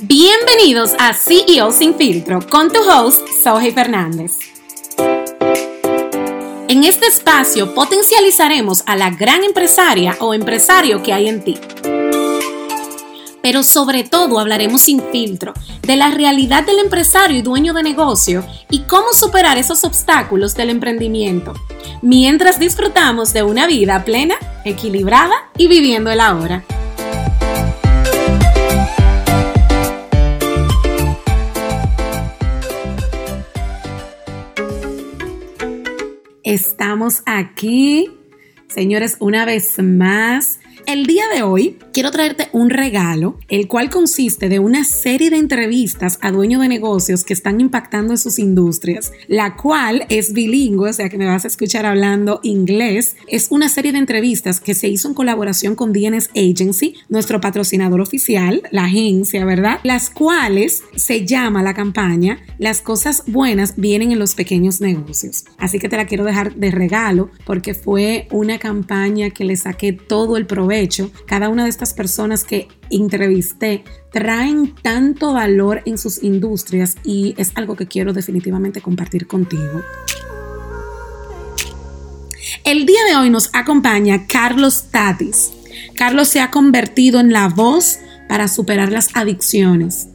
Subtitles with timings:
[0.00, 4.38] Bienvenidos a CEO Sin Filtro con tu host, Sohey Fernández.
[6.68, 11.58] En este espacio potencializaremos a la gran empresaria o empresario que hay en ti.
[13.42, 15.52] Pero sobre todo hablaremos sin filtro
[15.82, 20.70] de la realidad del empresario y dueño de negocio y cómo superar esos obstáculos del
[20.70, 21.54] emprendimiento,
[22.02, 26.64] mientras disfrutamos de una vida plena, equilibrada y viviendo el ahora.
[36.48, 38.10] Estamos aquí,
[38.68, 44.48] señores, una vez más el día de hoy quiero traerte un regalo, el cual consiste
[44.48, 49.12] de una serie de entrevistas a dueños de negocios que están impactando en sus industrias,
[49.26, 53.16] la cual es bilingüe, o sea que me vas a escuchar hablando inglés.
[53.26, 58.00] Es una serie de entrevistas que se hizo en colaboración con DNS Agency, nuestro patrocinador
[58.00, 59.80] oficial, la agencia, ¿verdad?
[59.82, 65.44] Las cuales se llama la campaña Las cosas buenas vienen en los pequeños negocios.
[65.58, 69.92] Así que te la quiero dejar de regalo porque fue una campaña que le saqué
[69.92, 70.77] todo el provecho
[71.26, 77.52] cada una de estas personas que entrevisté traen tanto valor en sus industrias y es
[77.54, 79.82] algo que quiero definitivamente compartir contigo.
[82.64, 85.52] El día de hoy nos acompaña Carlos Tatis.
[85.94, 87.98] Carlos se ha convertido en la voz
[88.28, 90.08] para superar las adicciones.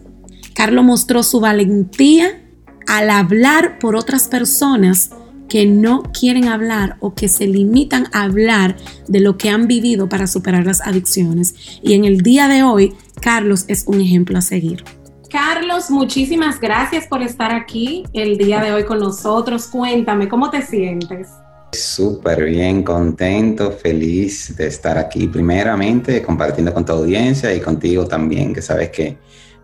[0.53, 2.41] Carlos mostró su valentía
[2.87, 5.09] al hablar por otras personas
[5.53, 8.75] que no quieren hablar o que se limitan a hablar
[9.07, 11.53] de lo que han vivido para superar las adicciones.
[11.83, 14.83] Y en el día de hoy, Carlos es un ejemplo a seguir.
[15.29, 19.67] Carlos, muchísimas gracias por estar aquí el día de hoy con nosotros.
[19.67, 21.27] Cuéntame, ¿cómo te sientes?
[21.71, 28.55] Súper bien, contento, feliz de estar aquí primeramente compartiendo con tu audiencia y contigo también,
[28.55, 29.19] que sabes que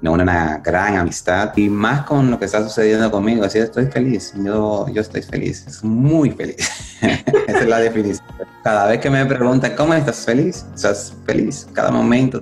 [0.08, 3.44] una gran amistad y más con lo que está sucediendo conmigo.
[3.44, 6.98] Así estoy feliz, yo, yo estoy feliz, muy feliz.
[7.48, 8.26] Esa es la definición.
[8.64, 10.66] Cada vez que me preguntan, ¿cómo estás feliz?
[10.74, 12.42] Estás feliz, cada momento,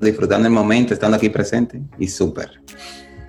[0.00, 2.62] disfrutando el momento, estando aquí presente y súper.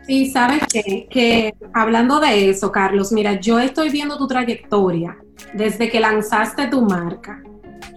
[0.06, 1.08] Sí, sabes qué?
[1.10, 5.18] que hablando de eso, Carlos, mira, yo estoy viendo tu trayectoria
[5.54, 7.44] desde que lanzaste tu marca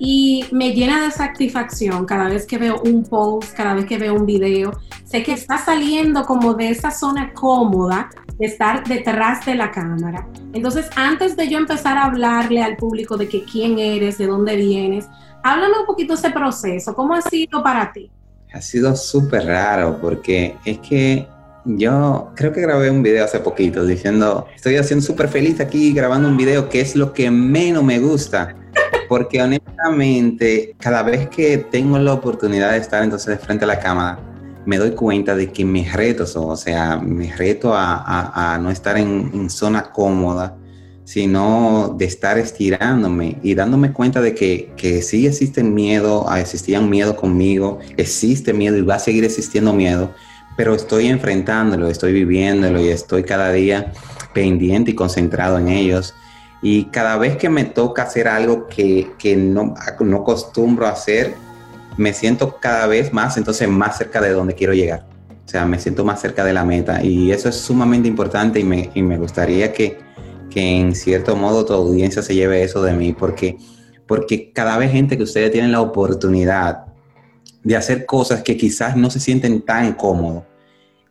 [0.04, 4.14] y me llena de satisfacción cada vez que veo un post, cada vez que veo
[4.14, 4.72] un video.
[5.04, 10.26] Sé que está saliendo como de esa zona cómoda de estar detrás de la cámara.
[10.54, 14.56] Entonces, antes de yo empezar a hablarle al público de que quién eres, de dónde
[14.56, 15.06] vienes,
[15.44, 16.96] háblame un poquito ese proceso.
[16.96, 18.10] ¿Cómo ha sido para ti?
[18.52, 21.28] Ha sido súper raro porque es que
[21.64, 26.28] yo creo que grabé un video hace poquito diciendo, estoy haciendo súper feliz aquí grabando
[26.28, 28.56] un video que es lo que menos me gusta
[29.12, 33.78] porque honestamente, cada vez que tengo la oportunidad de estar entonces de frente a la
[33.78, 34.18] cámara,
[34.64, 39.50] me doy cuenta de que mis retos, o sea, me reto a, no estar en,
[39.50, 40.56] zona cómoda,
[41.04, 46.88] sino de estar estirándome y dándome cuenta de que, que sí existen miedo, ah, existían
[46.88, 50.10] miedo conmigo, existe miedo y va a seguir existiendo miedo,
[50.56, 53.92] pero estoy enfrentándolo, estoy viviéndolo y estoy cada día
[54.32, 56.14] pendiente y concentrado en ellos.
[56.62, 61.34] Y cada vez que me toca hacer algo que, que no, no acostumbro a hacer,
[61.96, 65.04] me siento cada vez más, entonces más cerca de donde quiero llegar.
[65.44, 67.02] O sea, me siento más cerca de la meta.
[67.02, 69.98] Y eso es sumamente importante y me, y me gustaría que,
[70.48, 73.56] que en cierto modo tu audiencia se lleve eso de mí, porque,
[74.06, 76.86] porque cada vez gente que ustedes tienen la oportunidad
[77.64, 80.44] de hacer cosas que quizás no se sienten tan cómodos,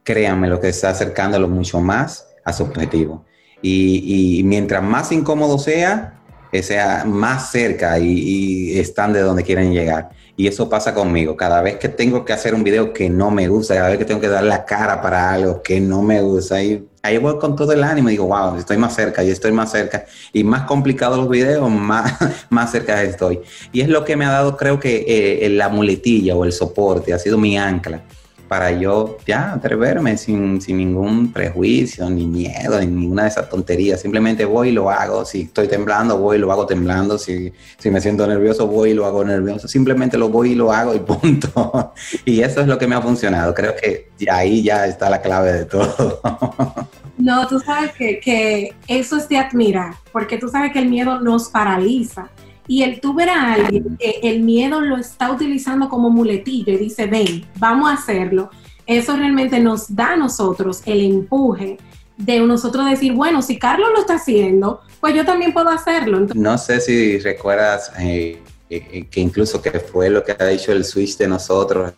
[0.03, 3.25] créanme, lo que está acercándolo mucho más a su objetivo.
[3.61, 6.19] Y, mientras más incómodo sea,
[6.61, 10.09] sea más cerca y, están de donde quieren llegar.
[10.35, 11.35] Y eso pasa conmigo.
[11.37, 14.05] Cada vez que tengo que hacer un video que no me gusta, cada vez que
[14.05, 17.55] tengo que dar la cara para algo que no me gusta, ahí, ahí voy con
[17.55, 20.05] todo el ánimo y digo, wow, estoy más cerca y estoy más cerca.
[20.33, 22.13] Y más complicados los videos, más,
[22.49, 23.41] más cerca estoy.
[23.71, 27.13] Y es lo que me ha dado, creo que eh, la muletilla o el soporte,
[27.13, 28.01] ha sido mi ancla
[28.51, 34.01] para yo ya atreverme sin, sin, ningún prejuicio, ni miedo, ni ninguna de esas tonterías.
[34.01, 35.23] Simplemente voy y lo hago.
[35.23, 37.17] Si estoy temblando, voy y lo hago temblando.
[37.17, 39.69] Si, si me siento nervioso, voy y lo hago nervioso.
[39.69, 41.93] Simplemente lo voy y lo hago y punto.
[42.25, 43.53] y eso es lo que me ha funcionado.
[43.53, 46.19] Creo que ahí ya está la clave de todo.
[47.17, 51.21] no, tú sabes que, que eso es de admirar, porque tú sabes que el miedo
[51.21, 52.29] nos paraliza
[52.67, 57.07] y el tú a alguien que el miedo lo está utilizando como muletilla y dice,
[57.07, 58.49] ven, vamos a hacerlo,
[58.85, 61.77] eso realmente nos da a nosotros el empuje
[62.17, 66.27] de nosotros decir, bueno, si Carlos lo está haciendo, pues yo también puedo hacerlo.
[66.33, 70.85] no sé si recuerdas eh, eh, que incluso que fue lo que ha hecho el
[70.85, 71.93] switch de nosotros,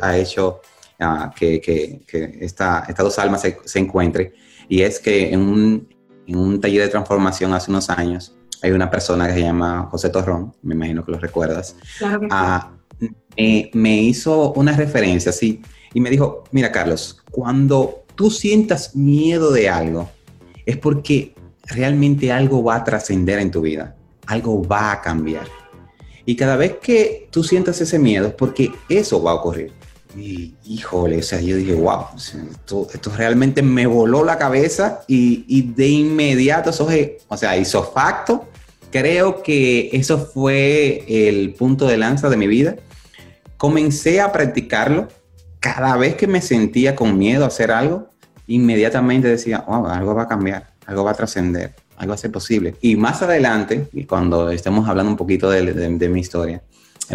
[0.00, 0.60] ha hecho
[1.00, 4.32] ah, que, que, que esta, estas dos almas se, se encuentren.
[4.68, 5.88] Y es que en un,
[6.26, 8.34] en un taller de transformación hace unos años,
[8.64, 12.26] hay una persona que se llama José Torrón, me imagino que lo recuerdas, Claro que
[12.26, 12.30] sí.
[12.32, 12.72] ah,
[13.36, 15.62] me, me hizo una referencia así
[15.92, 20.08] y me dijo, mira Carlos, cuando tú sientas miedo de algo,
[20.64, 21.34] es porque
[21.66, 23.94] realmente algo va a trascender en tu vida,
[24.26, 25.46] algo va a cambiar.
[26.26, 29.72] Y cada vez que tú sientas ese miedo, es porque eso va a ocurrir.
[30.16, 35.44] Y híjole, o sea, yo dije, wow, esto, esto realmente me voló la cabeza y,
[35.48, 38.46] y de inmediato, eso es, o sea, hizo facto.
[38.94, 42.76] Creo que eso fue el punto de lanza de mi vida.
[43.56, 45.08] Comencé a practicarlo.
[45.58, 48.08] Cada vez que me sentía con miedo a hacer algo,
[48.46, 52.30] inmediatamente decía, wow, algo va a cambiar, algo va a trascender, algo va a ser
[52.30, 52.76] posible.
[52.82, 56.62] Y más adelante, cuando estemos hablando un poquito de- de mi historia,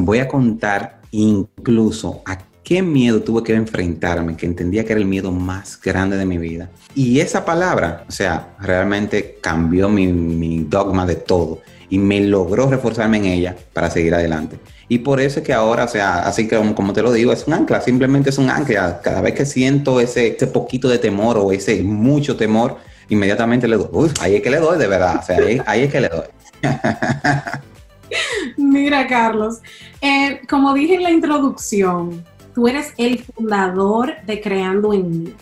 [0.01, 5.07] voy a contar incluso a qué miedo tuve que enfrentarme, que entendía que era el
[5.07, 6.69] miedo más grande de mi vida.
[6.93, 12.69] Y esa palabra, o sea, realmente cambió mi, mi dogma de todo y me logró
[12.69, 14.59] reforzarme en ella para seguir adelante.
[14.87, 17.33] Y por eso es que ahora, o sea, así que como, como te lo digo,
[17.33, 19.01] es un ancla, simplemente es un ancla.
[19.01, 22.77] Cada vez que siento ese, ese poquito de temor o ese mucho temor,
[23.09, 25.81] inmediatamente le doy, uy, ahí es que le doy de verdad, o sea, ahí, ahí
[25.85, 26.27] es que le doy.
[28.57, 29.57] Mira, Carlos,
[30.01, 32.23] eh, como dije en la introducción,
[32.53, 35.33] tú eres el fundador de Creando en mí.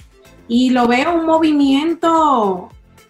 [0.47, 2.69] Y lo veo un movimiento,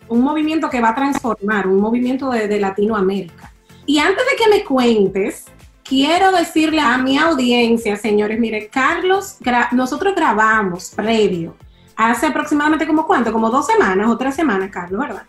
[0.09, 3.51] un movimiento que va a transformar, un movimiento de, de Latinoamérica.
[3.85, 5.45] Y antes de que me cuentes,
[5.83, 11.55] quiero decirle a mi audiencia, señores, mire, Carlos, gra- nosotros grabamos previo,
[11.95, 15.23] hace aproximadamente como cuánto, como dos semanas o tres semanas, Carlos, ¿verdad?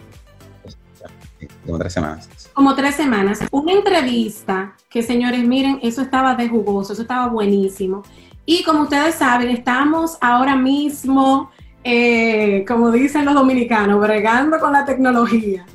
[1.64, 2.28] Como tres semanas.
[2.52, 8.02] como tres semanas, una entrevista que, señores, miren, eso estaba de jugoso, eso estaba buenísimo.
[8.50, 11.50] Y como ustedes saben, estamos ahora mismo,
[11.84, 15.66] eh, como dicen los dominicanos, bregando con la tecnología.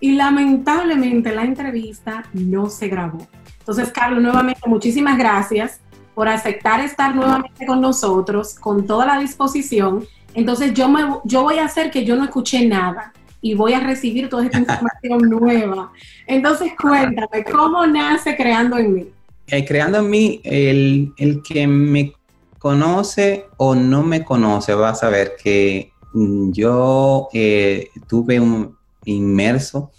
[0.00, 3.24] Y lamentablemente la entrevista no se grabó.
[3.60, 5.80] Entonces, Carlos, nuevamente, muchísimas gracias
[6.16, 10.04] por aceptar estar nuevamente con nosotros, con toda la disposición.
[10.34, 13.80] Entonces, yo, me, yo voy a hacer que yo no escuché nada y voy a
[13.80, 15.92] recibir toda esta información nueva.
[16.26, 19.08] Entonces, cuéntame, ¿cómo nace Creando en mí?
[19.50, 22.12] Eh, creando en mí, el, el que me
[22.58, 29.90] conoce o no me conoce va a saber que yo eh, tuve un inmerso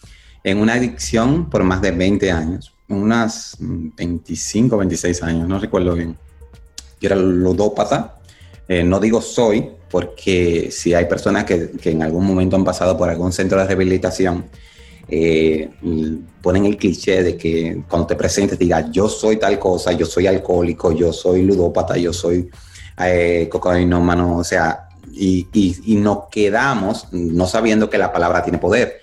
[0.43, 5.95] en una adicción por más de 20 años, unas mm, 25, 26 años, no recuerdo
[5.95, 6.15] bien.
[7.01, 8.19] Yo era ludópata,
[8.67, 12.97] eh, no digo soy, porque si hay personas que, que en algún momento han pasado
[12.97, 14.45] por algún centro de rehabilitación,
[15.11, 15.69] eh,
[16.41, 20.27] ponen el cliché de que cuando te presentes digas yo soy tal cosa, yo soy
[20.27, 22.49] alcohólico, yo soy ludópata, yo soy
[23.03, 28.57] eh, cocainómano, o sea, y, y, y nos quedamos no sabiendo que la palabra tiene
[28.57, 28.99] poder.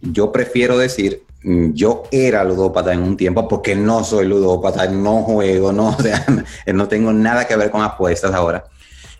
[0.00, 5.22] Yo prefiero decir mm, yo era ludópata en un tiempo porque no soy ludópata, no
[5.22, 6.24] juego, no, o sea,
[6.72, 8.64] no tengo nada que ver con apuestas ahora.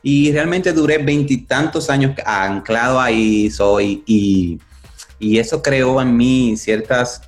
[0.02, 4.58] Y realmente duré veintitantos años anclado ahí, soy, y,
[5.20, 7.20] y eso creó en mí ciertas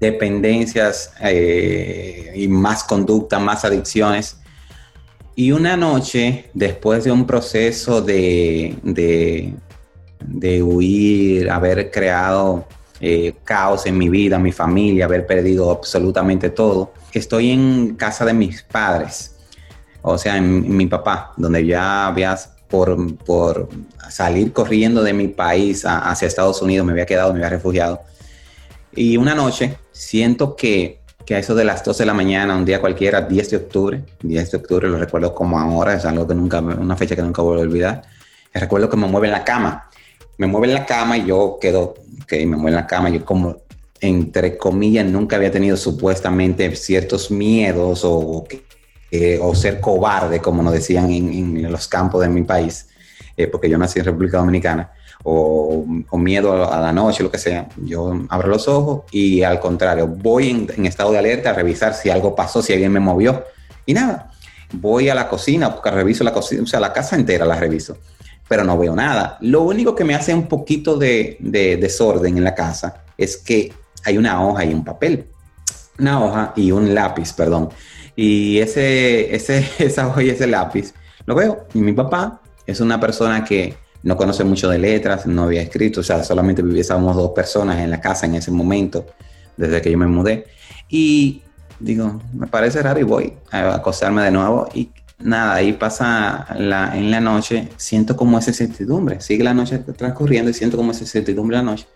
[0.00, 4.38] dependencias eh, y más conducta, más adicciones.
[5.36, 9.54] Y una noche, después de un proceso de, de,
[10.20, 12.66] de huir, haber creado
[13.00, 18.34] eh, caos en mi vida, mi familia, haber perdido absolutamente todo, estoy en casa de
[18.34, 19.36] mis padres,
[20.02, 22.36] o sea, en, en mi papá, donde ya había
[22.68, 23.68] por, por,
[24.10, 28.00] salir corriendo de mi país a, hacia Estados Unidos, me había quedado, me había refugiado.
[28.94, 32.64] Y una noche siento que, que, a eso de las 12 de la mañana, un
[32.64, 36.34] día cualquiera, 10 de octubre, 10 de octubre lo recuerdo como ahora, es algo que
[36.34, 38.02] nunca, una fecha que nunca voy a olvidar.
[38.54, 39.90] Recuerdo que me mueve en la cama,
[40.38, 43.24] me mueve en la cama y yo quedo, ok, me mueve en la cama, yo
[43.24, 43.56] como,
[44.00, 48.65] entre comillas, nunca había tenido supuestamente ciertos miedos o que
[49.10, 52.88] eh, o ser cobarde, como nos decían en, en los campos de mi país,
[53.36, 54.90] eh, porque yo nací en República Dominicana,
[55.22, 57.68] o, o, miedo a la noche, lo que sea.
[57.76, 61.94] Yo abro los ojos y al contrario, voy en, en, estado de alerta a revisar
[61.94, 63.44] si algo pasó, si alguien me movió.
[63.84, 64.30] Y nada,
[64.72, 67.98] voy a la cocina, porque reviso la cocina, o sea, la casa entera la reviso,
[68.48, 69.38] pero no veo nada.
[69.40, 73.72] Lo único que me hace un poquito de, de desorden en la casa es que
[74.04, 75.26] hay una hoja y un papel.
[75.98, 77.70] Una hoja y un lápiz, perdón.
[78.16, 80.94] Y ese, ese, esa hoja y ese lápiz
[81.26, 81.66] lo veo.
[81.74, 86.00] Y mi papá es una persona que no conoce mucho de letras, no había escrito,
[86.00, 89.06] o sea, solamente vivíamos dos personas en la casa en ese momento,
[89.56, 90.46] desde que yo me mudé.
[90.88, 91.42] Y
[91.80, 94.68] digo, me parece raro y voy a acostarme de nuevo.
[94.74, 99.78] Y nada, ahí pasa la, en la noche, siento como esa incertidumbre, sigue la noche
[99.78, 101.86] transcurriendo y siento como esa incertidumbre la noche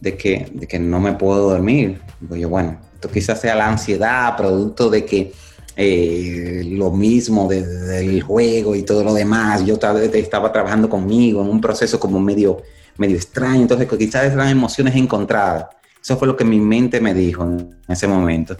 [0.00, 2.00] de que, de que no me puedo dormir.
[2.20, 5.32] Digo yo, bueno, esto quizás sea la ansiedad, producto de que
[5.76, 9.64] eh, lo mismo del juego y todo lo demás.
[9.64, 12.62] Yo estaba trabajando conmigo en un proceso como medio,
[12.96, 15.66] medio extraño, entonces quizás eran emociones encontradas.
[16.02, 18.56] Eso fue lo que mi mente me dijo en ese momento.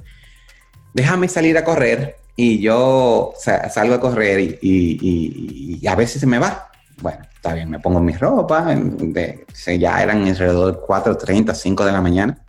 [0.92, 6.70] Déjame salir a correr y yo salgo a correr y, a veces se me va.
[7.00, 9.44] Bueno, está bien, me pongo mi ropa, de,
[9.78, 12.43] ya eran alrededor de 4.30, 5 de la mañana.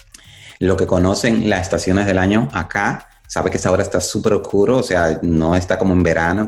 [0.59, 4.77] Lo que conocen las estaciones del año acá sabe que esa hora está súper oscuro,
[4.77, 6.47] o sea, no está como en verano,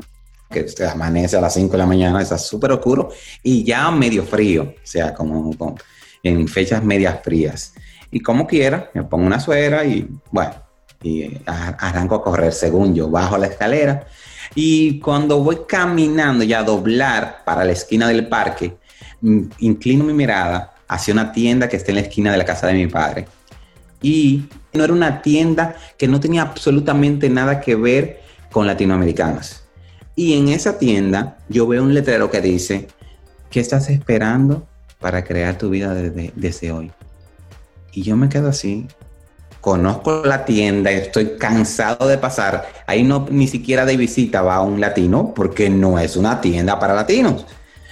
[0.50, 3.10] que amanece a las 5 de la mañana, está súper oscuro
[3.44, 5.54] y ya medio frío, o sea, como,
[6.24, 7.74] en fechas medias frías.
[8.12, 10.54] Y como quiera, me pongo una suera y bueno,
[11.04, 14.08] y arranco a correr según yo, bajo la escalera.
[14.56, 18.78] Y cuando voy caminando ya a doblar para la esquina del parque,
[19.22, 22.68] mm, inclino mi mirada hacia una tienda que está en la esquina de la casa
[22.68, 23.28] de mi padre.
[24.02, 29.64] Y no era una tienda que no tenía absolutamente nada que ver con latinoamericanos.
[30.16, 32.88] Y en esa tienda yo veo un letrero que dice,
[33.50, 34.68] ¿qué estás esperando
[35.00, 36.92] para crear tu vida desde, hoy?
[37.92, 38.88] Y yo me quedo así,
[39.62, 44.80] conozco la tienda, estoy cansado de pasar, ahí no ni siquiera de visita va un
[44.80, 47.46] latino porque no es una tienda para latinos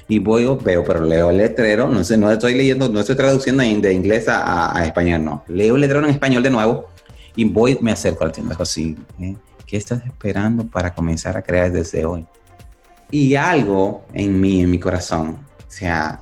[0.07, 3.63] y voy, veo, pero leo el letrero, no sé, no estoy leyendo, no estoy traduciendo
[3.63, 5.43] de inglés a, español, no.
[5.47, 6.89] Leo el letrero en español de nuevo
[7.35, 9.35] y voy, me acerco al tienda, así, ¿eh?
[9.65, 12.25] ¿qué estás esperando para comenzar a crear desde hoy?
[13.09, 16.21] Y algo en mí, en mi corazón, o sea,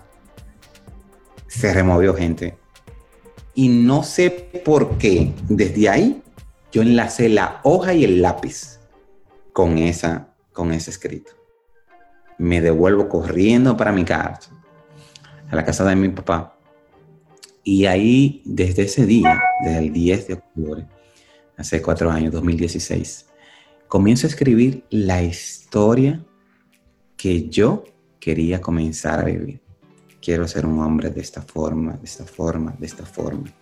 [1.47, 2.55] se removió gente.
[3.53, 4.31] Y no sé
[4.63, 6.21] por qué, desde ahí,
[6.71, 8.79] yo enlacé la hoja y el lápiz
[9.51, 11.42] con, esa, con ese escrito
[12.43, 14.51] me devuelvo corriendo para mi casa,
[15.50, 16.59] a la casa de mi papá.
[17.63, 20.85] Y ahí, desde ese día, desde el 10 de octubre,
[21.55, 23.27] hace cuatro años, 2016,
[23.88, 26.21] comienzo a escribir la historia
[27.15, 27.85] que yo
[28.19, 29.62] quería comenzar a vivir.
[30.21, 33.53] Quiero ser un hombre de esta forma, de esta forma, de esta forma.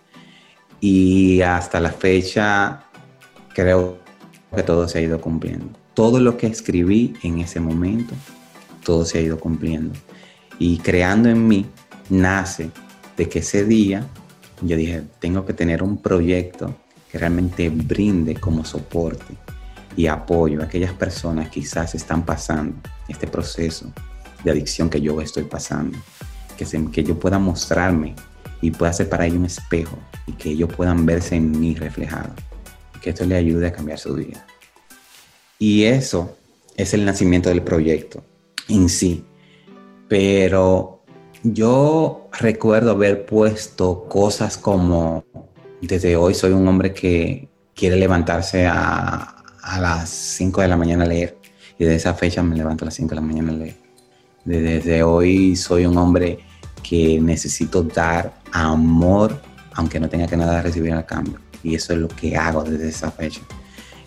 [0.80, 2.82] Y hasta la fecha
[3.54, 3.98] creo
[4.52, 5.68] que todo se ha ido cumpliendo.
[5.94, 8.16] Todo lo que escribí en ese momento
[8.84, 9.98] todo se ha ido cumpliendo.
[10.58, 11.66] Y creando en mí
[12.10, 12.70] nace
[13.16, 14.06] de que ese día
[14.62, 16.74] yo dije, tengo que tener un proyecto
[17.10, 19.34] que realmente brinde como soporte
[19.96, 22.76] y apoyo a aquellas personas que quizás están pasando
[23.08, 23.92] este proceso
[24.44, 25.98] de adicción que yo estoy pasando.
[26.56, 28.14] Que, se, que yo pueda mostrarme
[28.60, 32.32] y pueda ser para ellos un espejo y que ellos puedan verse en mí reflejado.
[33.00, 34.46] Que esto le ayude a cambiar su vida.
[35.58, 36.36] Y eso
[36.76, 38.22] es el nacimiento del proyecto
[38.74, 39.24] en sí.
[40.08, 41.02] Pero
[41.42, 45.24] yo recuerdo haber puesto cosas como,
[45.80, 49.36] desde hoy soy un hombre que quiere levantarse a,
[49.80, 51.38] las 5 de la mañana a leer.
[51.78, 53.76] Y de esa fecha me levanto a las 5 de la mañana a leer.
[54.44, 56.40] Desde hoy soy un hombre
[56.82, 59.40] que necesito dar amor,
[59.74, 61.38] aunque no tenga que nada recibir al cambio.
[61.62, 63.40] Y eso es lo que hago desde esa fecha.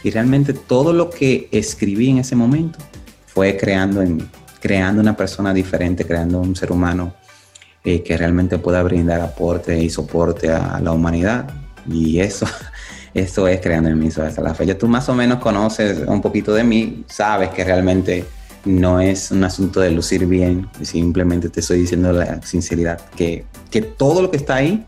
[0.03, 2.79] Y realmente todo lo que escribí en ese momento
[3.25, 4.29] fue creando en mí
[4.65, 7.13] creando una persona diferente, creando un ser humano
[7.83, 11.47] eh, que realmente pueda brindar aporte y soporte a, la humanidad.
[11.87, 12.47] Y eso,
[13.13, 14.75] eso es creando en mí hasta la fecha.
[14.75, 18.25] Tú más o menos conoces un poquito de mí, sabes que realmente
[18.63, 23.83] no es un asunto de lucir bien, simplemente te estoy diciendo la sinceridad, que, que
[23.83, 24.83] todo lo que está ahí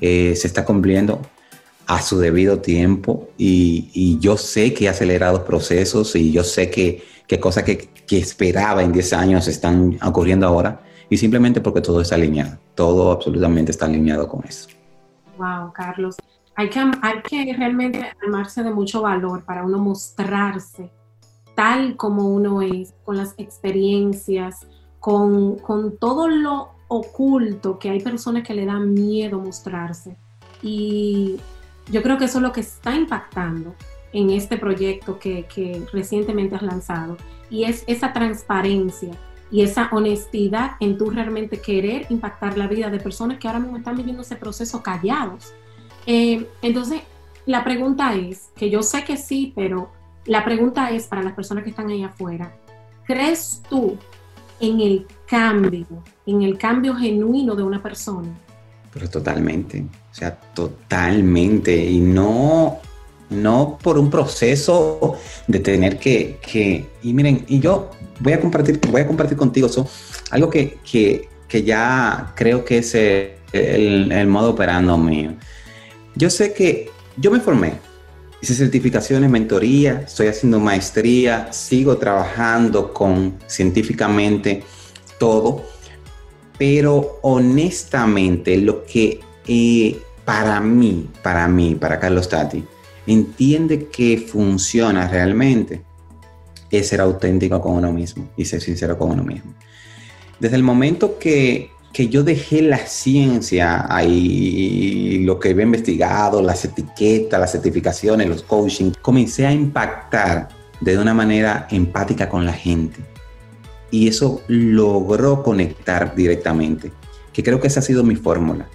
[0.00, 1.20] eh, se está cumpliendo
[1.88, 6.70] a su debido tiempo y, y, yo sé que he acelerado procesos y yo sé
[6.70, 11.80] que, que cosas que, que esperaba en 10 años están ocurriendo ahora y simplemente porque
[11.80, 14.68] todo está alineado, todo absolutamente está alineado con eso.
[15.38, 16.16] Wow, Carlos.
[16.54, 20.90] Hay que, hay que realmente armarse de mucho valor para uno mostrarse
[21.56, 24.66] tal como uno es, con las experiencias,
[25.00, 30.16] con, con todo lo oculto que hay personas que le dan miedo mostrarse.
[30.62, 31.40] Y
[31.90, 33.74] yo creo que eso es lo que está impactando
[34.12, 37.16] en este proyecto que, que recientemente has lanzado
[37.50, 39.12] y es esa transparencia
[39.50, 43.76] y esa honestidad en tú realmente querer impactar la vida de personas que ahora mismo
[43.76, 45.52] están viviendo ese proceso callados.
[46.06, 47.02] Eh, entonces,
[47.46, 49.92] la pregunta es, que yo sé que sí, pero
[50.24, 52.56] la pregunta es para las personas que están ahí afuera,
[53.04, 53.96] ¿crees tú
[54.58, 55.86] en el cambio,
[56.26, 58.28] en el cambio genuino de una persona?
[58.92, 61.76] Pero totalmente, o sea, totalmente.
[61.76, 62.78] Y no
[63.30, 65.16] no por un proceso
[65.46, 67.90] de tener que, que y miren, y yo
[68.20, 69.88] voy a compartir, voy a compartir contigo eso,
[70.30, 75.34] algo que, que, que ya creo que es el, modo operando mío.
[76.14, 77.74] Yo sé que yo me formé,
[78.40, 84.62] hice certificaciones, mentoría, estoy haciendo maestría, sigo trabajando con científicamente
[85.18, 85.64] todo,
[86.58, 92.64] pero honestamente lo que eh, para mí, para mí, para Carlos Tati,
[93.06, 95.82] entiende que funciona realmente
[96.70, 99.54] es ser auténtico con uno mismo y ser sincero con uno mismo.
[100.40, 106.64] Desde el momento que, que yo dejé la ciencia ahí, lo que había investigado, las
[106.64, 110.48] etiquetas, las certificaciones, los coaching, comencé a impactar
[110.80, 113.00] de una manera empática con la gente.
[113.90, 116.92] Y eso logró conectar directamente,
[117.32, 118.68] que creo que esa ha sido mi fórmula.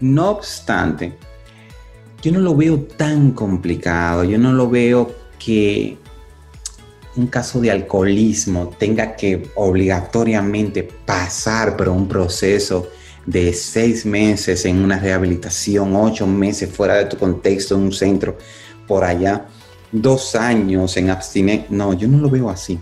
[0.00, 1.16] No obstante,
[2.22, 5.96] yo no lo veo tan complicado, yo no lo veo que
[7.16, 12.88] un caso de alcoholismo tenga que obligatoriamente pasar por un proceso
[13.24, 18.36] de seis meses en una rehabilitación, ocho meses fuera de tu contexto en un centro
[18.86, 19.46] por allá,
[19.90, 21.66] dos años en abstinencia.
[21.70, 22.78] No, yo no lo veo así.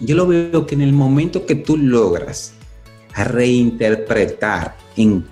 [0.00, 2.52] Yo lo veo que en el momento que tú logras
[3.14, 5.26] reinterpretar en,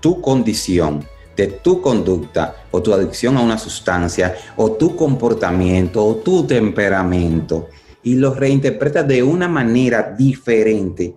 [0.00, 1.04] tu condición
[1.36, 7.68] de tu conducta o tu adicción a una sustancia o tu comportamiento o tu temperamento
[8.02, 11.16] y lo reinterpretas de una manera diferente,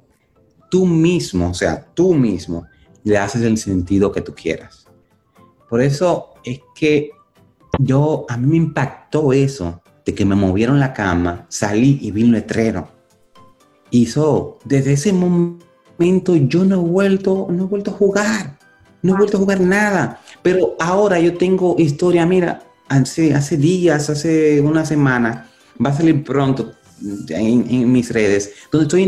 [0.71, 2.65] tú mismo, o sea, tú mismo,
[3.03, 4.88] le haces el sentido que tú quieras.
[5.69, 7.12] Por eso es que
[7.79, 12.24] yo, a mí me impactó eso, de que me movieron la cama, salí y vi
[12.24, 12.88] un letrero.
[13.91, 18.56] Hizo, desde ese momento yo no he vuelto, no he vuelto a jugar
[19.01, 20.22] no he vuelto a jugar nada.
[20.42, 25.50] Pero ahora yo tengo historia, mira, hace, hace días, hace una semana,
[25.84, 26.74] va a salir pronto
[27.30, 29.04] en, mis redes, donde estoy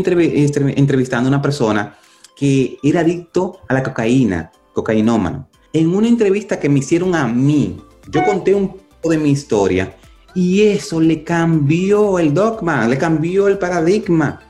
[0.76, 1.96] entrevistando a una persona
[2.36, 5.48] que era adicto a la cocaína, cocainómano.
[5.72, 9.96] En una entrevista que me hicieron a mí, yo conté un poco de mi historia
[10.34, 14.40] y eso le cambió el dogma, le cambió el paradigma.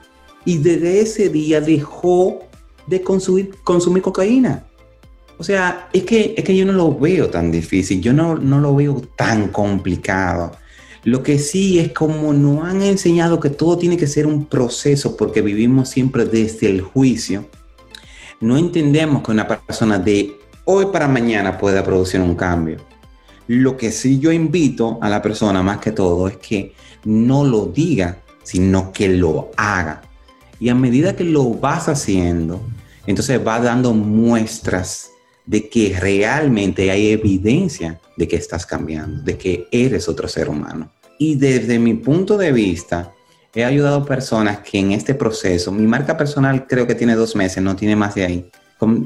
[0.44, 2.40] Y desde ese día dejó
[2.86, 4.64] de consumir, consumir cocaína.
[5.40, 8.60] O sea, es que, es que yo no lo veo tan difícil, yo no, no
[8.60, 10.52] lo veo tan complicado.
[11.04, 15.16] Lo que sí es como nos han enseñado que todo tiene que ser un proceso
[15.16, 17.48] porque vivimos siempre desde el juicio.
[18.38, 22.76] No entendemos que una persona de hoy para mañana pueda producir un cambio.
[23.46, 26.74] Lo que sí yo invito a la persona más que todo es que
[27.06, 30.02] no lo diga, sino que lo haga.
[30.58, 32.60] Y a medida que lo vas haciendo,
[33.06, 35.12] entonces va dando muestras
[35.46, 40.90] de que realmente hay evidencia de que estás cambiando, de que eres otro ser humano.
[41.18, 43.12] Y desde mi punto de vista,
[43.54, 47.34] he ayudado a personas que en este proceso, mi marca personal creo que tiene dos
[47.34, 48.50] meses, no tiene más de ahí.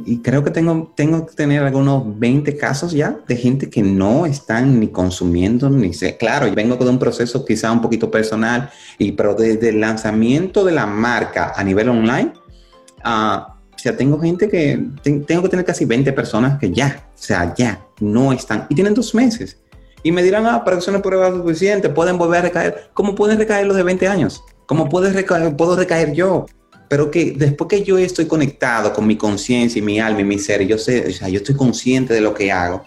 [0.06, 4.24] Y creo que tengo, tengo que tener algunos 20 casos ya de gente que no
[4.24, 6.16] están ni consumiendo, ni sé.
[6.16, 10.64] Claro, yo vengo con un proceso quizá un poquito personal, y, pero desde el lanzamiento
[10.64, 12.32] de la marca a nivel online,
[13.04, 13.53] uh,
[13.84, 17.86] sea, tengo gente que, tengo que tener casi 20 personas que ya, o sea, ya,
[18.00, 19.58] no están, y tienen dos meses.
[20.02, 22.90] Y me dirán, ah, para no es prueba suficiente, pueden volver a recaer.
[22.94, 24.42] ¿Cómo pueden recaer los de 20 años?
[24.66, 26.46] ¿Cómo puedo recaer, puedo recaer yo?
[26.88, 30.38] Pero que después que yo estoy conectado con mi conciencia y mi alma y mi
[30.38, 32.82] ser, yo sé, o sea, yo estoy consciente de lo que hago.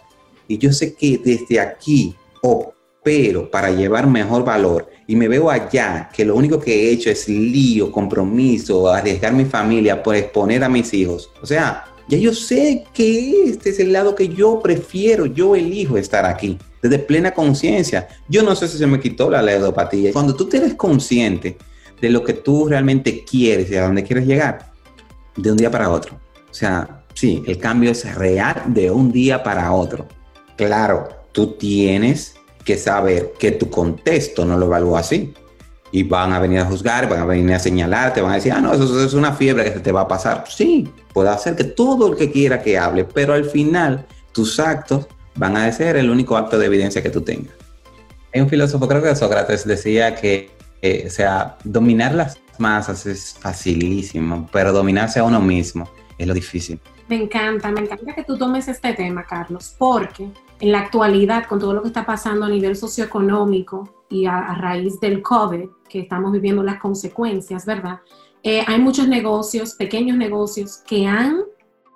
[0.47, 6.09] Y yo sé que desde aquí opero para llevar mejor valor y me veo allá,
[6.13, 10.69] que lo único que he hecho es lío, compromiso, arriesgar mi familia por exponer a
[10.69, 11.31] mis hijos.
[11.41, 15.97] O sea, ya yo sé que este es el lado que yo prefiero, yo elijo
[15.97, 18.07] estar aquí, desde plena conciencia.
[18.27, 20.11] Yo no sé si se me quitó la leudopatía.
[20.11, 21.57] Cuando tú eres consciente
[22.01, 24.71] de lo que tú realmente quieres y a dónde quieres llegar,
[25.37, 26.19] de un día para otro.
[26.49, 30.05] O sea, sí, el cambio es real de un día para otro.
[30.57, 32.36] Claro, tú tienes
[32.67, 35.33] que saber que tu contexto no lo evalúa así.
[35.89, 38.59] Y van a venir a juzgar, van a venir a señalarte, van a decir, ah,
[38.59, 40.43] no, eso, es una fiebre que se te va a pasar.
[40.49, 45.07] Sí, puede hacer que todo el que quiera que hable, pero al final tus actos
[45.35, 47.53] van a ser el único acto de evidencia que tú tengas.
[48.33, 50.51] Hay un filósofo, creo que Sócrates, decía que,
[51.05, 56.81] o sea, dominar las masas es facilísimo, pero dominarse a uno mismo es lo difícil.
[57.07, 61.59] Me encanta, me encanta que tú tomes este tema, Carlos, porque en la actualidad, con
[61.59, 66.31] todo lo que está pasando a nivel socioeconómico y a, raíz del COVID, que estamos
[66.31, 67.99] viviendo las consecuencias, ¿verdad?
[68.43, 71.41] Eh, hay muchos negocios, pequeños negocios, que han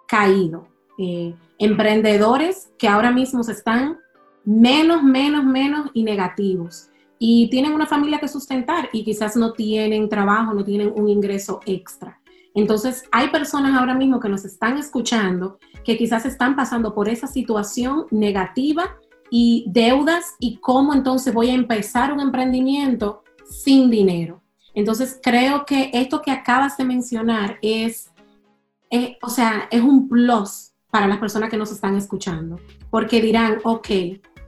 [0.07, 0.67] caído.
[0.97, 3.97] Eh, emprendedores que ahora mismo se están
[4.43, 6.89] menos, menos, menos y negativos.
[7.17, 11.59] Y tienen una familia que sustentar y quizás no tienen trabajo, no tienen un ingreso
[11.65, 12.19] extra.
[12.53, 17.27] Entonces, hay personas ahora mismo que nos están escuchando que quizás están pasando por esa
[17.27, 18.97] situación negativa
[19.29, 24.41] y deudas y cómo entonces voy a empezar un emprendimiento sin dinero.
[24.73, 28.11] Entonces, creo que esto que acabas de mencionar es,
[28.89, 33.59] eh, o sea, es un plus para las personas que nos están escuchando, porque dirán,
[33.63, 33.89] ok,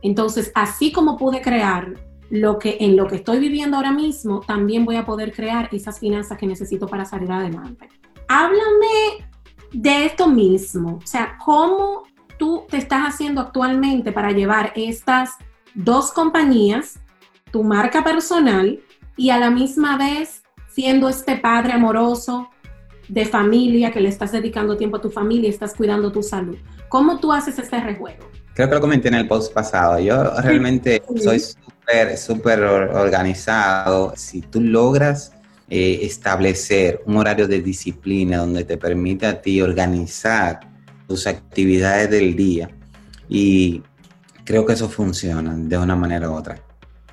[0.01, 1.93] entonces, así como pude crear
[2.29, 5.99] lo que en lo que estoy viviendo ahora mismo, también voy a poder crear esas
[5.99, 7.87] finanzas que necesito para salir adelante.
[8.27, 9.29] Háblame
[9.73, 12.03] de esto mismo, o sea, ¿cómo
[12.37, 15.31] tú te estás haciendo actualmente para llevar estas
[15.73, 16.99] dos compañías,
[17.51, 18.79] tu marca personal
[19.17, 22.49] y a la misma vez siendo este padre amoroso
[23.07, 26.57] de familia que le estás dedicando tiempo a tu familia y estás cuidando tu salud?
[26.89, 28.29] ¿Cómo tú haces este rejuego?
[28.53, 29.99] Creo que lo comenté en el post pasado.
[29.99, 34.13] Yo realmente soy súper, súper organizado.
[34.15, 35.33] Si tú logras
[35.69, 40.59] eh, establecer un horario de disciplina donde te permite a ti organizar
[41.07, 42.69] tus actividades del día,
[43.29, 43.81] y
[44.43, 46.61] creo que eso funciona de una manera u otra.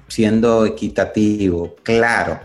[0.09, 2.41] Siendo equitativo, claro,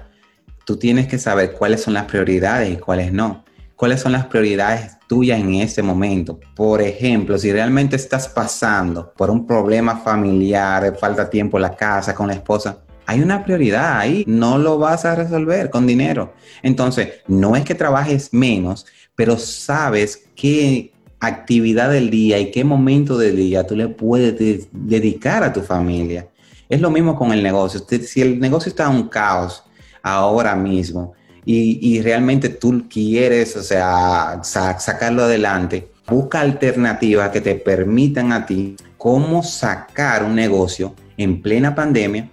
[0.65, 4.97] tú tienes que saber cuáles son las prioridades y cuáles no cuáles son las prioridades
[5.07, 6.39] tuyas en ese momento.
[6.55, 12.15] Por ejemplo, si realmente estás pasando por un problema familiar, falta tiempo en la casa
[12.15, 16.33] con la esposa, hay una prioridad ahí, no lo vas a resolver con dinero.
[16.63, 23.17] Entonces, no es que trabajes menos, pero sabes qué actividad del día y qué momento
[23.17, 26.27] del día tú le puedes dedicar a tu familia.
[26.67, 27.81] Es lo mismo con el negocio.
[27.87, 29.63] Si el negocio está en un caos
[30.01, 31.13] ahora mismo,
[31.47, 38.75] y, realmente tú quieres, o sea, sacarlo adelante, busca alternativas que te permitan a ti
[38.97, 42.29] cómo sacar un negocio en plena pandemia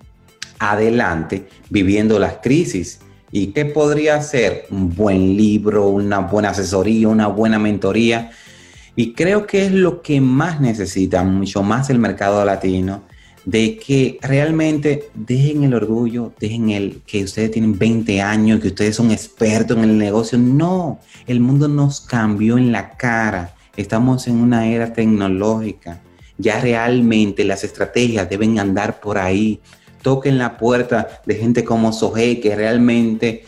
[0.71, 3.01] adelante, viviendo las crisis.
[3.33, 4.67] ¿Y qué podría ser?
[4.71, 8.31] Un buen libro, una buena asesoría, una buena mentoría.
[8.95, 13.03] Y creo que es lo que más necesita, mucho más el mercado latino,
[13.45, 18.95] de que realmente dejen el orgullo, dejen el que ustedes tienen 20 años, que ustedes
[18.95, 20.39] son expertos en el negocio.
[20.39, 23.55] No, el mundo nos cambió en la cara.
[23.77, 26.03] Estamos en una era tecnológica.
[26.39, 29.61] Ya realmente las estrategias deben andar por ahí.
[30.03, 33.45] Toquen la puerta de gente como Sohe, que realmente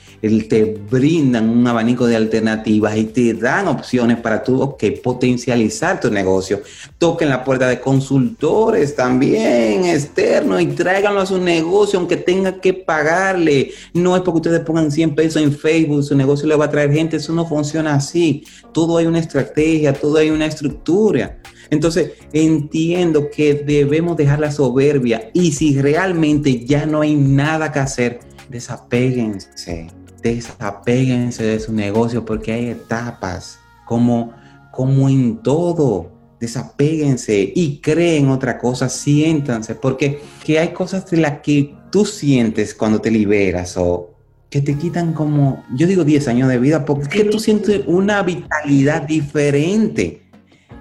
[0.48, 6.10] te brindan un abanico de alternativas y te dan opciones para tú que potencializar tu
[6.10, 6.62] negocio.
[6.98, 12.72] Toquen la puerta de consultores también externos y tráiganlo a su negocio aunque tenga que
[12.72, 13.72] pagarle.
[13.92, 16.92] No es porque ustedes pongan 100 pesos en Facebook, su negocio le va a traer
[16.92, 18.44] gente, eso no funciona así.
[18.72, 21.38] Todo hay una estrategia, todo hay una estructura.
[21.70, 27.78] Entonces, entiendo que debemos dejar la soberbia y si realmente ya no hay nada que
[27.78, 29.88] hacer, desapéguense
[30.24, 34.32] desapéguense de su negocio porque hay etapas, como,
[34.72, 36.10] como en todo.
[36.40, 42.74] Desapéguense y creen otra cosa, siéntanse, porque que hay cosas de las que tú sientes
[42.74, 44.10] cuando te liberas o
[44.50, 49.02] que te quitan como, yo digo 10 años de vida, porque tú sientes una vitalidad
[49.02, 50.22] diferente.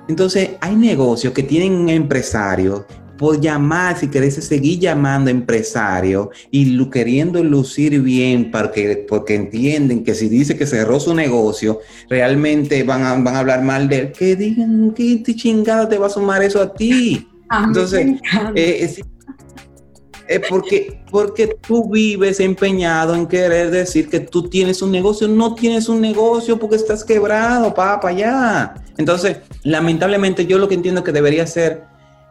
[0.08, 2.84] Entonces, hay negocios que tienen empresarios
[3.18, 10.14] por llamar, si querés seguir llamando empresario y queriendo lucir bien porque, porque entienden que
[10.14, 14.12] si dice que cerró su negocio, realmente van a, van a hablar mal de él,
[14.12, 17.28] que digan que chingada te va a sumar eso a ti.
[17.66, 18.20] Entonces,
[18.56, 19.04] eh,
[20.36, 25.56] es, porque, porque tú vives empeñado en querer decir que tú tienes un negocio, no
[25.56, 28.76] tienes un negocio porque estás quebrado, papá, allá.
[28.98, 31.84] Entonces, lamentablemente yo lo que entiendo que debería ser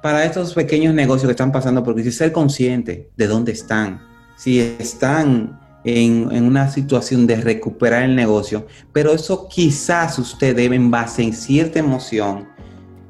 [0.03, 4.03] para estos pequeños negocios que están pasando, porque si ser consciente de dónde están,
[4.37, 10.77] si están en, en, una situación de recuperar el negocio, pero eso quizás usted debe
[10.77, 12.49] en base en cierta emoción,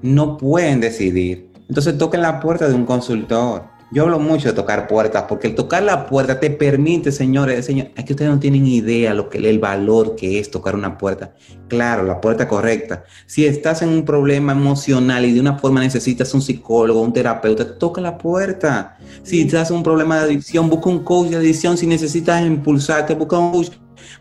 [0.03, 1.51] no pueden decidir.
[1.69, 5.55] Entonces toquen la puerta de un consultor, yo hablo mucho de tocar puertas, porque el
[5.55, 9.39] tocar la puerta te permite, señores, señor, es que ustedes no tienen idea lo que
[9.39, 11.35] el valor que es tocar una puerta.
[11.69, 13.05] Claro, la puerta correcta.
[13.27, 17.79] Si estás en un problema emocional y de una forma necesitas un psicólogo, un terapeuta,
[17.79, 18.97] toca la puerta.
[19.23, 21.77] Si estás en un problema de adicción, busca un coach de adicción.
[21.77, 23.71] Si necesitas impulsarte, busca un coach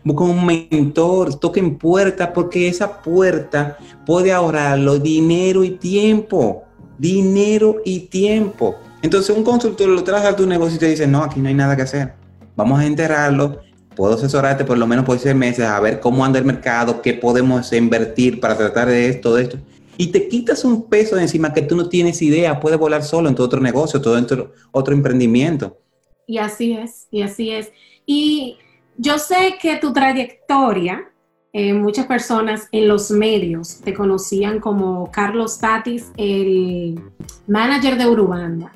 [0.04, 6.64] busca un mentor, toquen puertas porque esa puerta puede ahorrarlo dinero y tiempo.
[6.98, 8.76] Dinero y tiempo.
[9.02, 11.54] Entonces un consultor lo trae a tu negocio y te dice, no, aquí no hay
[11.54, 12.14] nada que hacer.
[12.56, 13.60] Vamos a enterrarlo.
[13.96, 17.12] Puedo asesorarte por lo menos por seis meses a ver cómo anda el mercado, qué
[17.12, 19.58] podemos invertir para tratar de esto, de esto.
[19.98, 23.28] y te quitas un peso de encima que tú no tienes idea, puedes volar solo
[23.28, 25.78] en tu otro negocio, todo otro, otro emprendimiento.
[26.26, 27.70] Y así es, y así es.
[28.06, 28.56] Y
[28.96, 31.10] yo sé que tu trayectoria,
[31.52, 36.98] eh, muchas personas en los medios te conocían como Carlos Tatis, el
[37.46, 38.72] manager de Urubanda.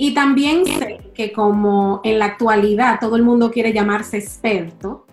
[0.00, 5.04] Y también sé que como en la actualidad todo el mundo quiere llamarse experto,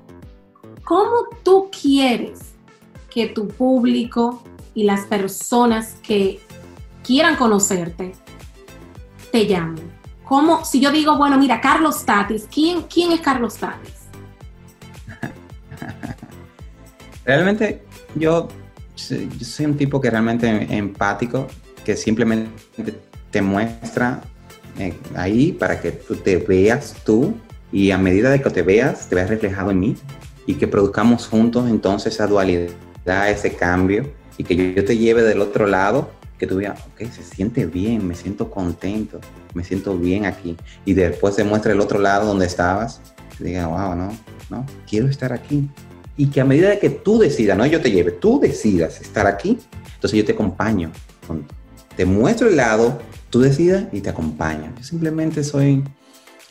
[0.85, 2.53] ¿cómo tú quieres
[3.09, 4.41] que tu público
[4.73, 6.39] y las personas que
[7.03, 8.13] quieran conocerte
[9.29, 9.91] te llamen?
[10.23, 14.07] ¿Cómo, si yo digo, bueno, mira, Carlos Tatis, ¿quién, quién es Carlos Tatis?
[17.25, 17.83] realmente
[18.15, 18.47] yo,
[18.95, 21.47] yo soy un tipo que realmente empático,
[21.83, 22.49] que simplemente
[23.31, 24.23] te muestra
[25.15, 27.35] ahí para que tú te veas tú
[27.71, 29.95] y a medida de que te veas, te veas reflejado en mí
[30.45, 32.71] y que produzcamos juntos entonces esa dualidad,
[33.29, 37.23] ese cambio y que yo, te lleve del otro lado, que tú veas, ok, se
[37.23, 39.19] siente bien, me siento contento,
[39.53, 40.55] me siento bien aquí.
[40.85, 43.01] Y después se muestra el otro lado donde estabas,
[43.39, 44.15] y diga, wow, no,
[44.49, 45.67] no, quiero estar aquí.
[46.15, 49.25] Y que a medida de que tú decidas, no yo te lleve, tú decidas estar
[49.25, 49.57] aquí,
[49.95, 50.91] entonces yo te acompaño,
[51.95, 54.73] te muestro el lado tú decidas y te acompaño.
[54.77, 55.83] Yo simplemente soy,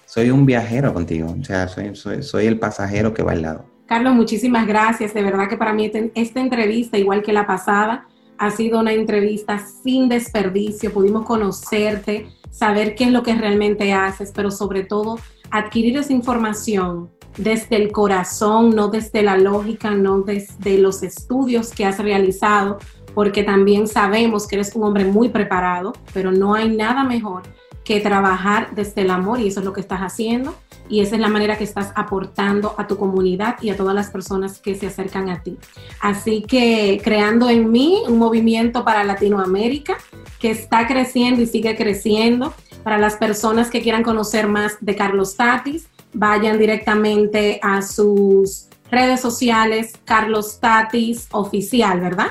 [0.07, 3.65] soy un viajero contigo, o sea, soy, soy, el pasajero que va al lado.
[3.87, 5.15] Carlos, muchísimas gracias.
[5.15, 8.07] De verdad que para mí este, esta entrevista, igual que la pasada,
[8.39, 10.93] ha sido una entrevista sin desperdicio.
[10.93, 15.19] Pudimos conocerte, saber qué es lo que realmente haces, pero sobre todo
[15.51, 21.85] adquirir esa información desde el corazón, no desde la lógica, no desde los estudios que
[21.85, 22.79] has realizado,
[23.17, 27.45] porque también sabemos que eres un hombre muy preparado, pero no hay nada mejor
[27.83, 30.55] que trabajar desde el amor y eso es lo que estás haciendo
[30.91, 34.11] y esa es la manera que estás aportando a tu comunidad y a todas las
[34.11, 35.57] personas que se acercan a ti.
[35.99, 39.97] Así que creando en mí un movimiento para Latinoamérica
[40.39, 42.53] que está creciendo y sigue creciendo.
[42.83, 49.23] Para las personas que quieran conocer más de Carlos Tatis, vayan directamente a sus redes
[49.23, 52.29] sociales, Carlos Tatis Oficial, ¿verdad?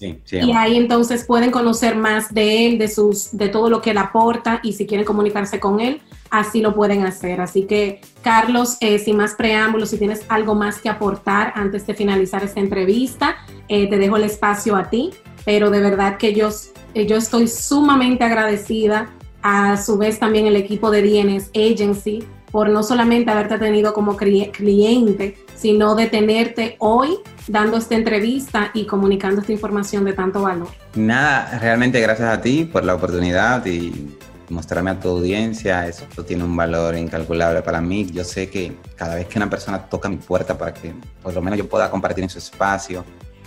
[0.00, 3.98] Y ahí entonces pueden conocer más de él, de, sus, de todo lo que él
[3.98, 7.40] aporta y si quieren comunicarse con él, así lo pueden hacer.
[7.40, 11.94] Así que, Carlos, eh, sin más preámbulos, si tienes algo más que aportar antes de
[11.94, 13.36] finalizar esta entrevista,
[13.68, 15.10] eh, te dejo el espacio a ti,
[15.44, 16.50] pero de verdad que yo,
[16.94, 22.68] eh, yo estoy sumamente agradecida, a su vez también el equipo de DNS Agency, por
[22.68, 29.40] no solamente haberte tenido como cliente, sino de tenerte hoy dando esta entrevista y comunicando
[29.40, 30.68] esta información de tanto valor.
[30.94, 34.14] Nada, realmente gracias a ti por la oportunidad y
[34.50, 38.06] mostrarme a tu audiencia, eso tiene un valor incalculable para mí.
[38.10, 41.42] Yo sé que cada vez que una persona toca mi puerta para que por lo
[41.42, 43.04] menos yo pueda compartir en su espacio,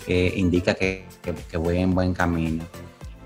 [0.07, 1.05] eh, indica que,
[1.57, 2.63] voy en buen camino.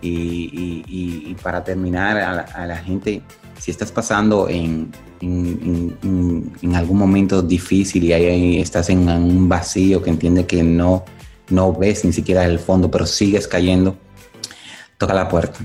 [0.02, 3.24] Y, para terminar, a la gente
[3.60, 4.91] si estás pasando en,
[5.22, 11.06] en, algún momento difícil y ahí estás en un vacío que entiende que no,
[11.50, 13.98] no ves ni siquiera el fondo, pero sigues cayendo,
[14.98, 15.60] toca la puerta,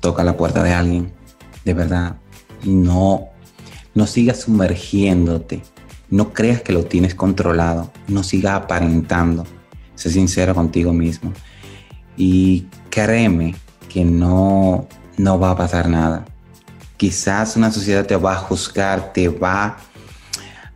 [0.00, 1.12] toca la puerta de alguien,
[1.64, 2.16] de verdad,
[2.64, 3.28] no,
[3.94, 5.62] no sigas sumergiéndote,
[6.10, 9.44] no creas que lo tienes controlado, no sigas aparentando,
[9.94, 11.32] sé sincero contigo mismo
[12.16, 13.56] y créeme
[13.88, 16.24] que no, no va a pasar nada
[16.96, 19.78] quizás una sociedad te va a juzgar, te va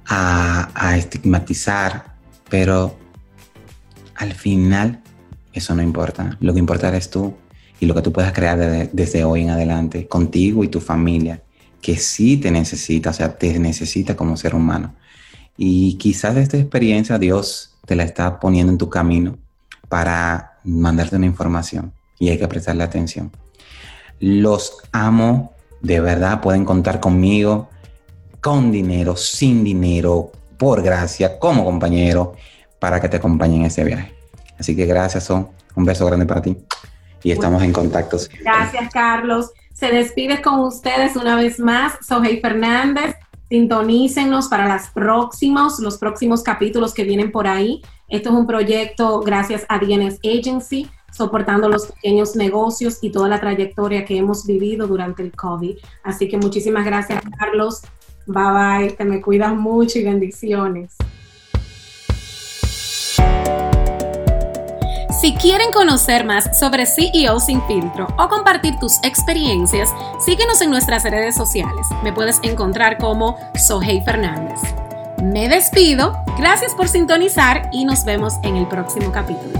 [0.06, 2.14] a, estigmatizar,
[2.48, 2.96] pero
[4.14, 5.02] al final
[5.52, 6.36] eso no importa.
[6.40, 7.34] Lo que importa es tú
[7.80, 8.58] y lo que tú puedas crear
[8.92, 11.42] desde hoy en adelante, contigo y tu familia,
[11.80, 14.94] que sí te necesita, o sea, te necesita como ser humano.
[15.56, 19.38] Y quizás esta experiencia Dios te la está poniendo en tu camino
[19.88, 23.30] para mandarte una información y hay que prestarle atención.
[24.20, 27.68] Los amo de verdad pueden contar conmigo
[28.40, 32.34] con dinero, sin dinero, por gracia, como compañero,
[32.78, 34.14] para que te acompañen en ese viaje.
[34.58, 35.48] Así que gracias, Son.
[35.74, 36.56] Un beso grande para ti.
[37.22, 38.16] Y estamos en contacto.
[38.40, 39.52] Gracias, Carlos.
[39.72, 43.14] Se despide con ustedes una vez más, Sohey Fernández.
[43.48, 47.80] Sintonícenos para las próximos, los próximos capítulos que vienen por ahí.
[48.08, 53.40] Esto es un proyecto gracias a DNS Agency soportando los pequeños negocios y toda la
[53.40, 55.76] trayectoria que hemos vivido durante el COVID.
[56.02, 57.82] Así que muchísimas gracias, Carlos.
[58.26, 60.96] Bye bye, te me cuidas mucho y bendiciones.
[65.20, 69.92] Si quieren conocer más sobre CEO Sin Filtro o compartir tus experiencias,
[70.24, 71.88] síguenos en nuestras redes sociales.
[72.04, 74.60] Me puedes encontrar como Sohey Fernández.
[75.20, 79.58] Me despido, gracias por sintonizar y nos vemos en el próximo capítulo.